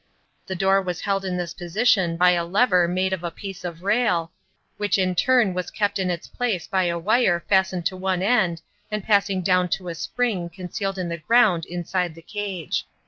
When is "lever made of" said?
2.43-3.23